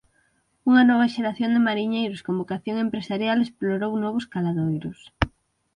Unha 0.69 0.83
nova 0.89 1.11
xeración 1.15 1.49
de 1.53 1.65
mariñeiros 1.67 2.23
con 2.25 2.35
vocación 2.41 2.75
empresarial 2.85 3.37
explorou 3.41 3.91
novos 3.95 4.25
caladoiros. 4.33 4.99